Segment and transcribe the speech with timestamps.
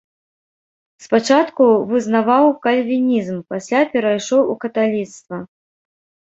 [1.05, 5.37] Спачатку вызнаваў кальвінізм, пасля перайшоў у каталіцтва.